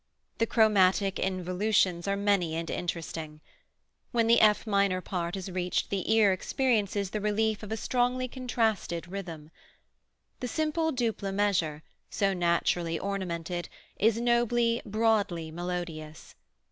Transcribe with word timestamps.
The 0.39 0.47
chromatic 0.47 1.17
involutions 1.19 2.07
are 2.07 2.15
many 2.15 2.55
and 2.55 2.67
interesting. 2.71 3.39
When 4.11 4.25
the 4.25 4.41
F 4.41 4.65
minor 4.65 4.99
part 4.99 5.35
is 5.35 5.51
reached 5.51 5.91
the 5.91 6.11
ear 6.11 6.33
experiences 6.33 7.11
the 7.11 7.21
relief 7.21 7.61
of 7.61 7.71
a 7.71 7.77
strongly 7.77 8.27
contrasted 8.27 9.07
rhythm. 9.07 9.51
The 10.39 10.47
simple 10.47 10.91
duple 10.91 11.31
measure, 11.31 11.83
so 12.09 12.33
naturally 12.33 12.97
ornamented, 12.97 13.69
is 13.95 14.19
nobly, 14.19 14.81
broadly 14.87 15.51
melodious. 15.51 16.33